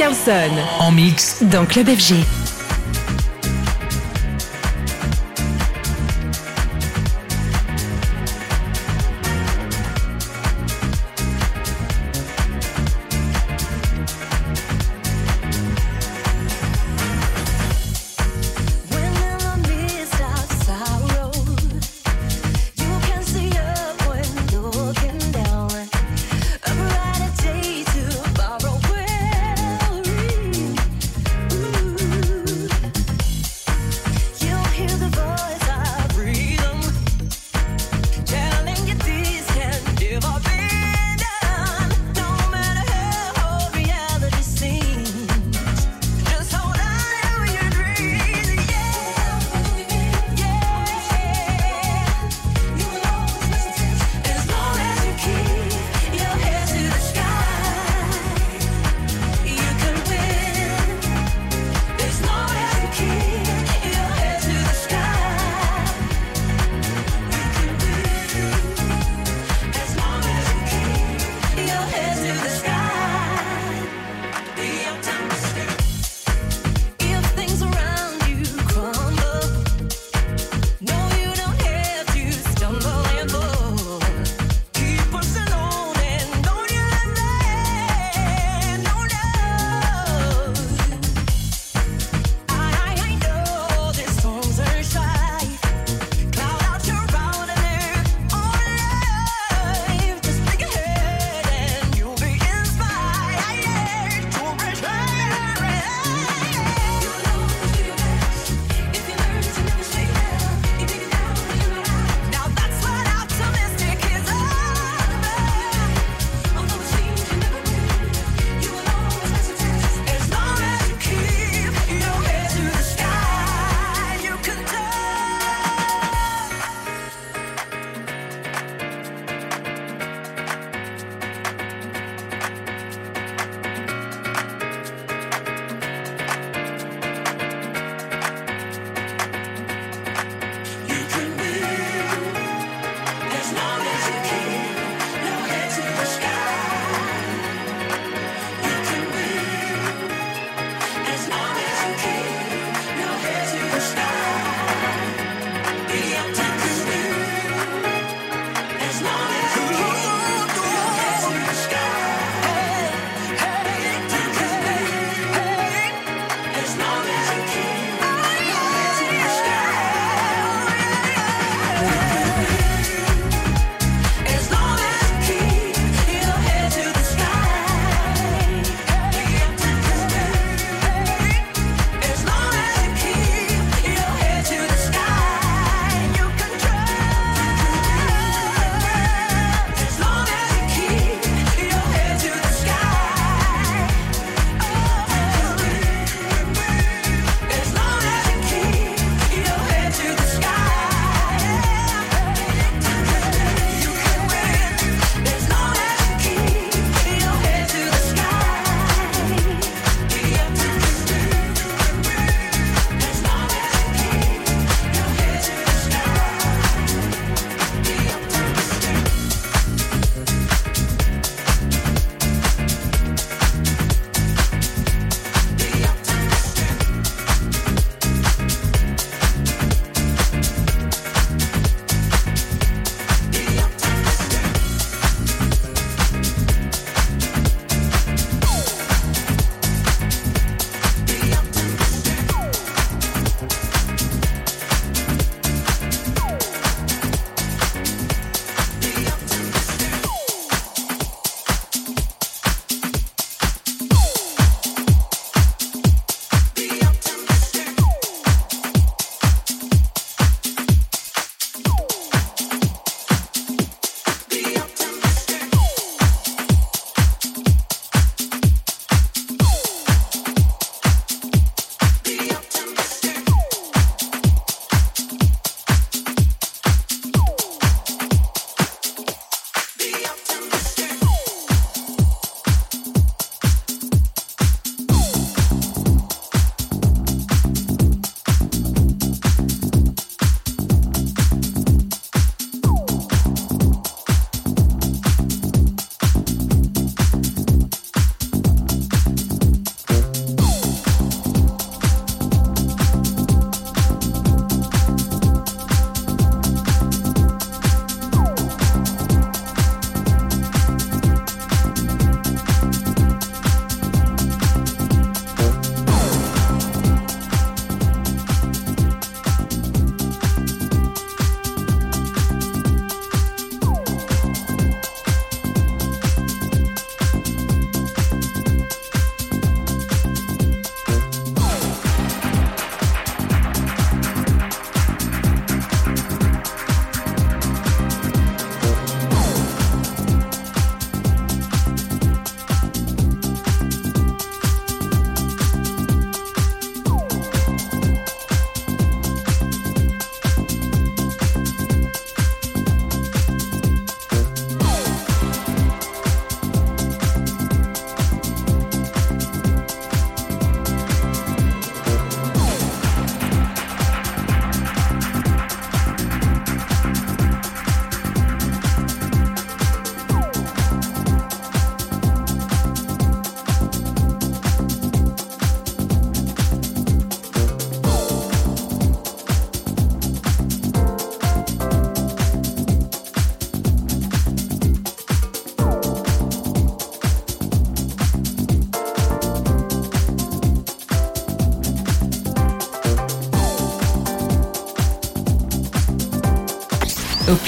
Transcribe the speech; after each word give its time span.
Carlson 0.00 0.56
En 0.78 0.92
mix. 0.92 1.42
dans 1.42 1.66
Club 1.66 1.90
FG. 1.90 2.24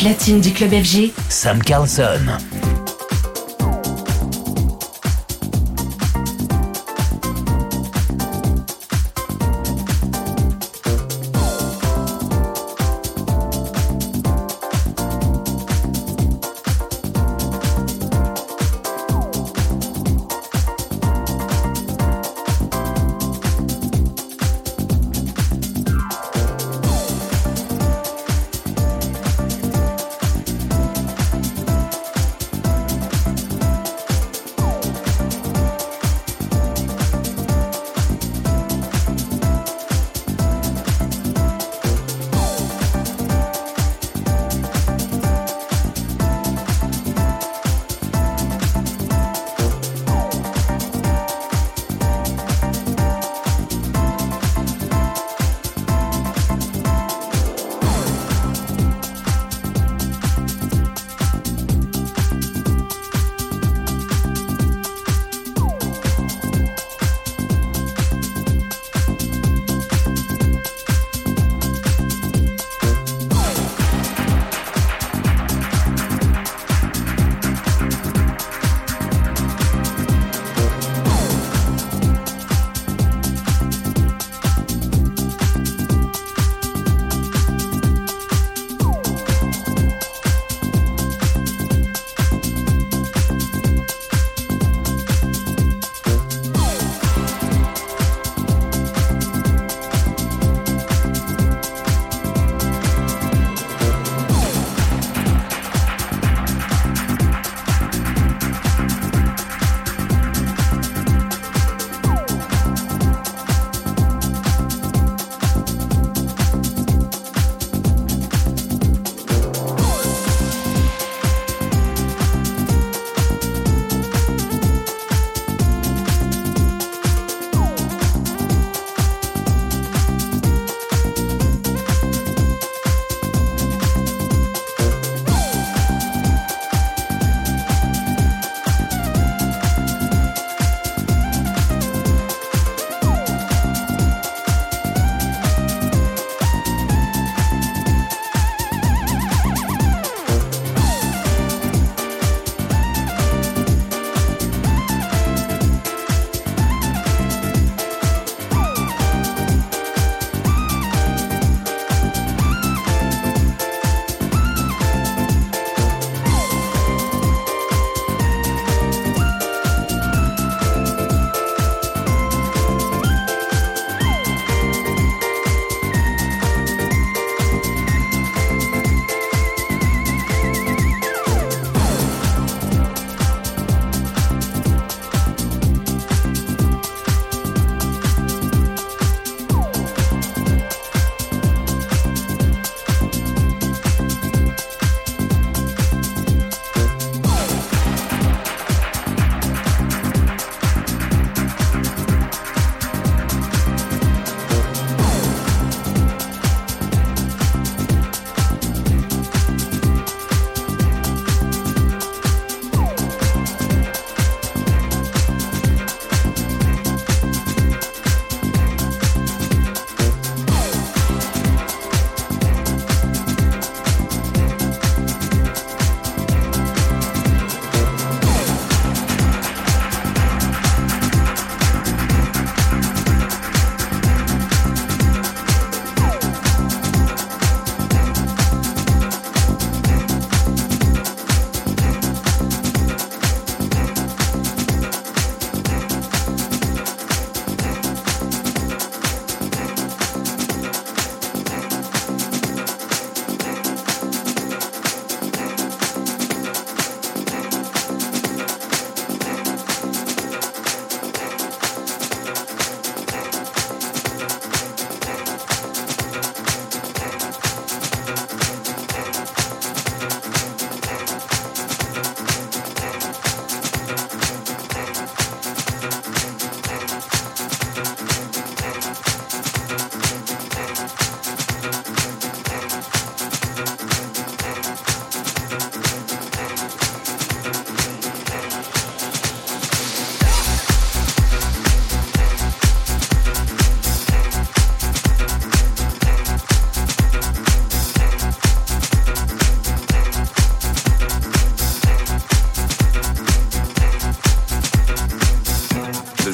Platine 0.02 0.40
du 0.40 0.52
club 0.52 0.72
FG, 0.72 1.12
Sam 1.28 1.62
Carlson. 1.62 2.18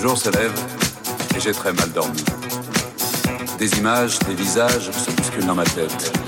jour 0.09 0.17
se 0.17 0.31
lève 0.31 0.53
et 1.37 1.41
j'ai 1.41 1.53
très 1.53 1.71
mal 1.75 1.91
dormi. 1.91 2.25
Des 3.59 3.79
images, 3.79 4.19
des 4.21 4.35
visages 4.35 4.91
se 4.91 5.11
bousculent 5.11 5.45
dans 5.45 5.55
ma 5.55 5.65
tête. 5.65 6.28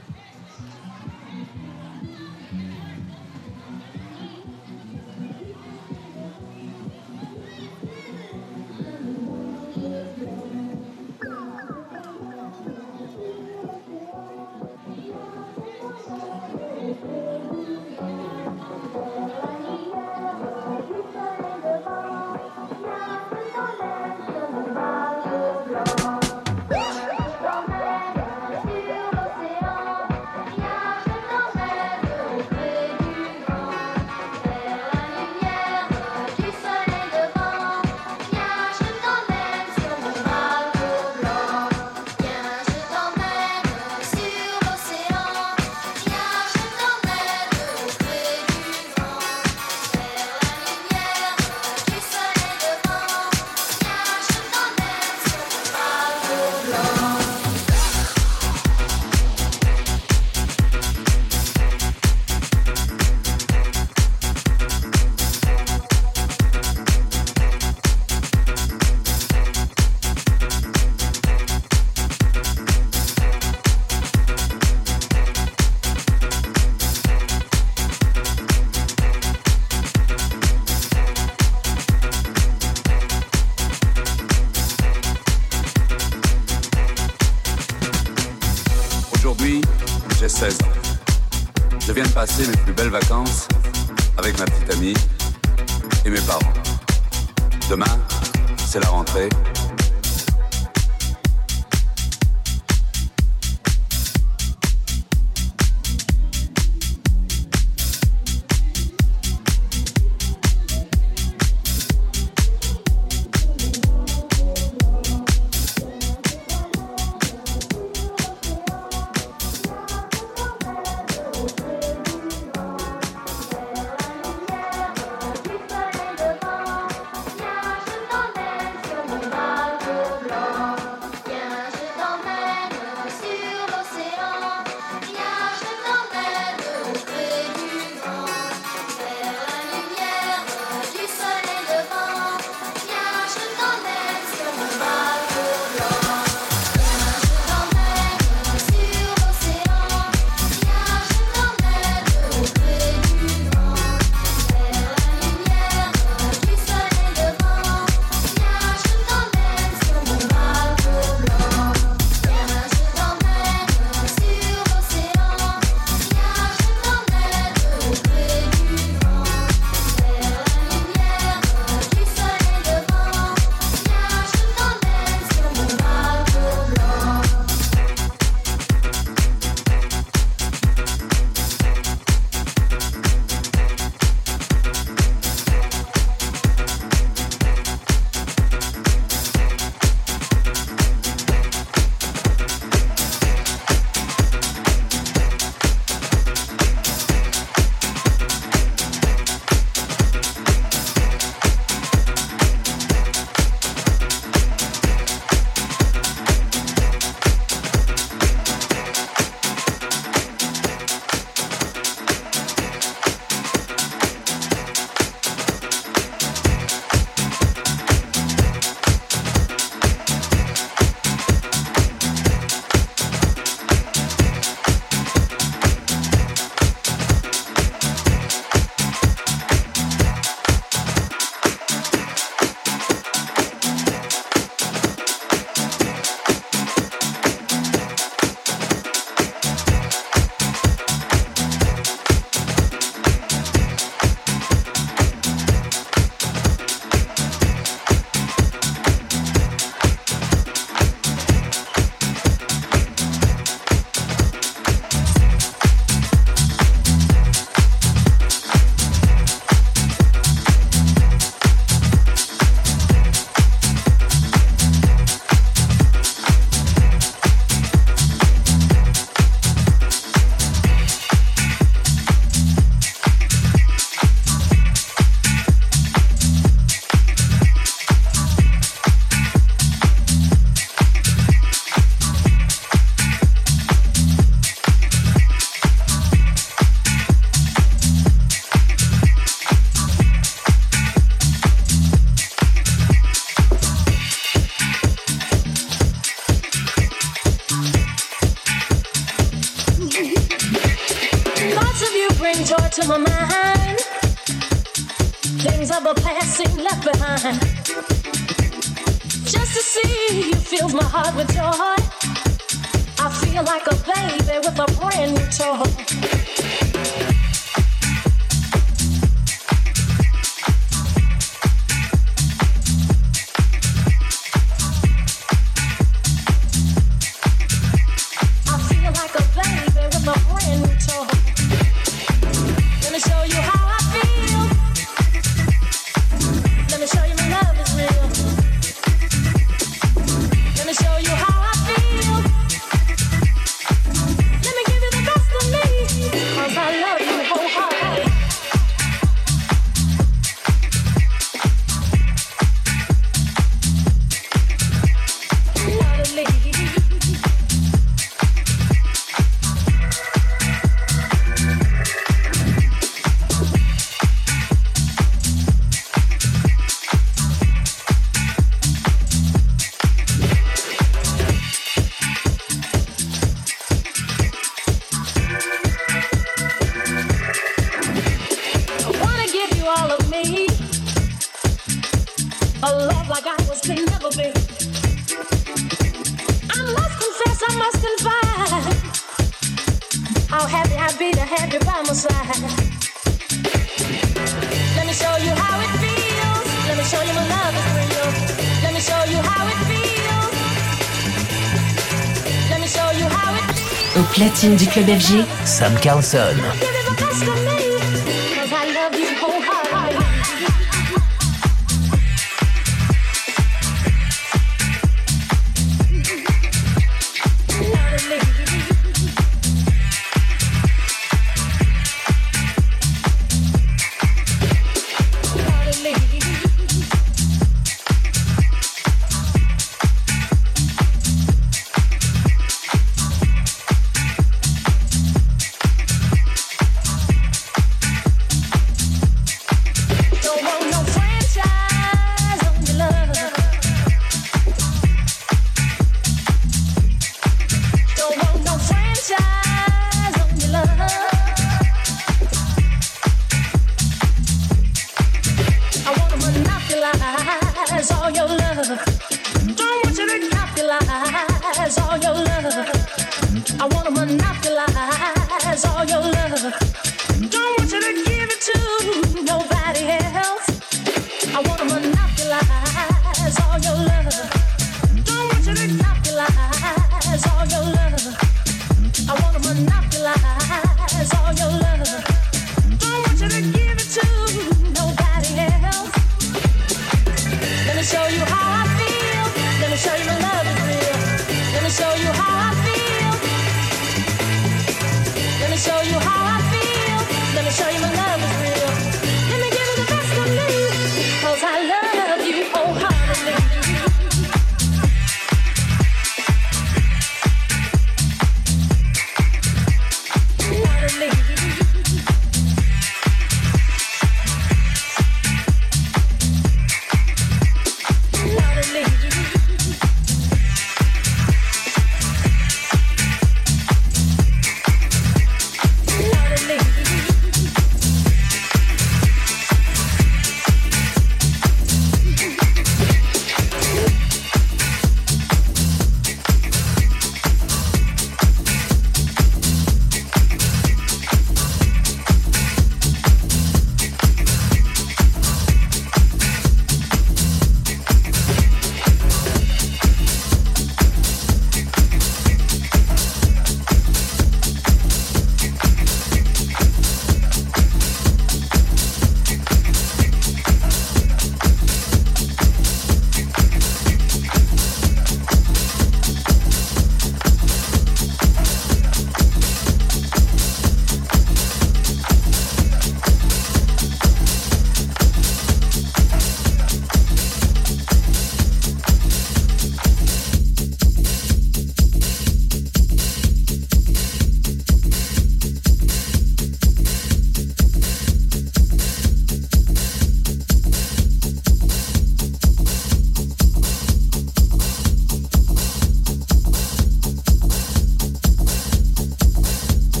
Club 404.71 404.87
FG, 404.87 405.25
Sam 405.45 405.75
Carlson. 405.75 406.70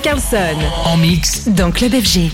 Carlson 0.00 0.56
En 0.84 0.96
mix. 0.96 1.48
dans 1.48 1.70
Club 1.70 1.92
FG. 1.92 2.30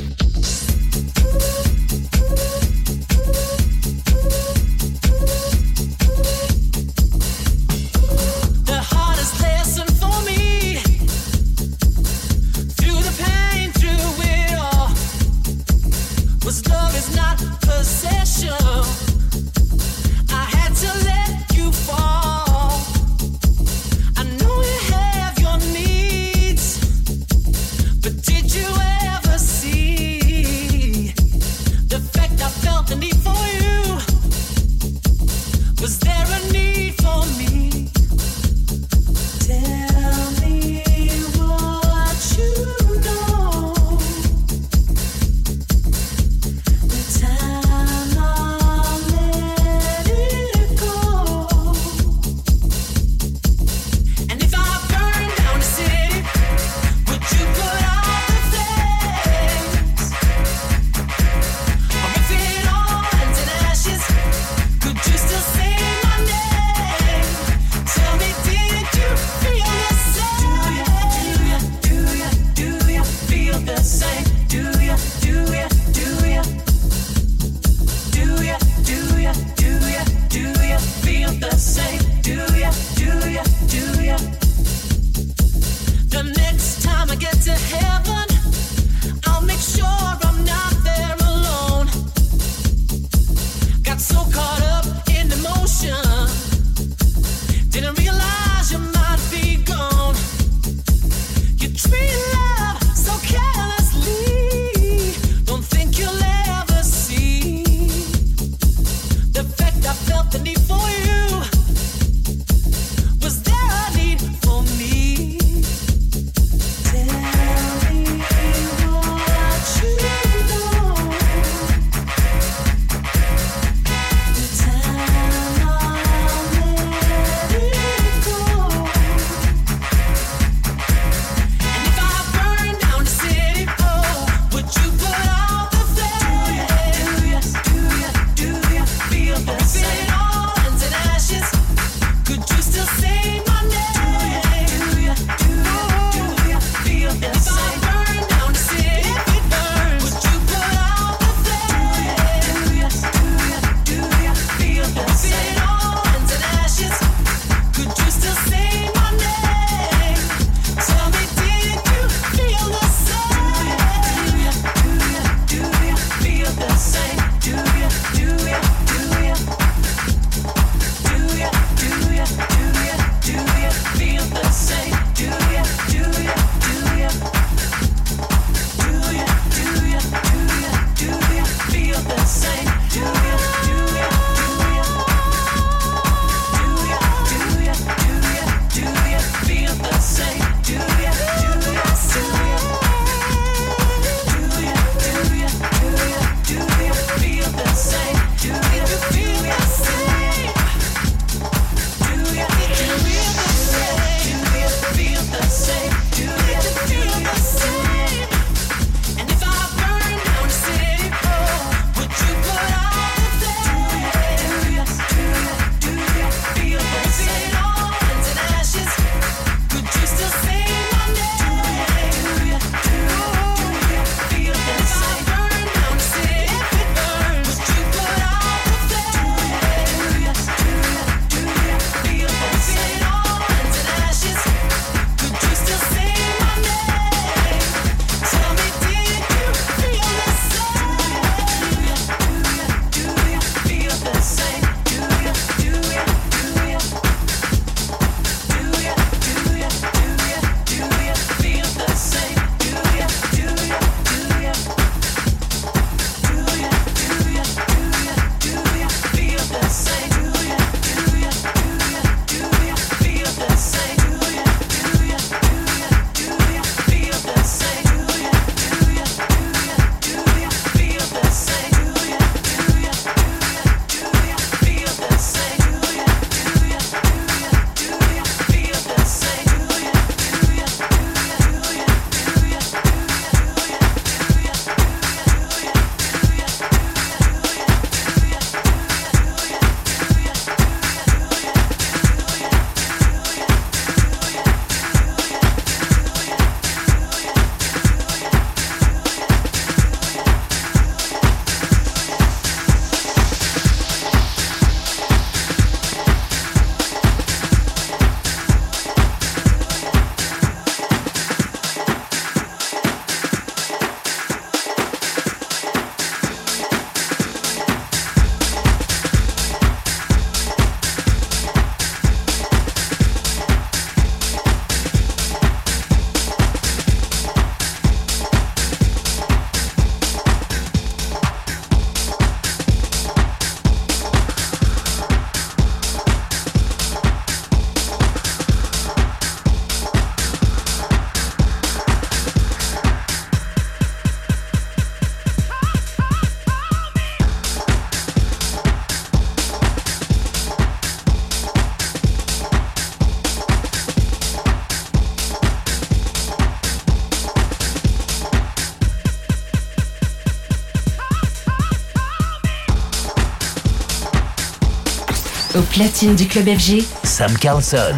Platine 365.72 366.14
du 366.14 366.28
club 366.28 366.44
FG, 366.44 366.84
Sam 367.02 367.32
Carlson. 367.38 367.96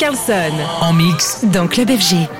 Carlson 0.00 0.54
En 0.80 0.94
mix. 0.94 1.44
dans 1.44 1.68
Club 1.68 1.90
FG. 1.90 2.39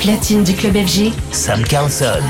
Platine 0.00 0.44
du 0.44 0.54
club 0.54 0.74
FG, 0.74 1.12
Sam 1.30 1.62
Carlson. 1.62 2.22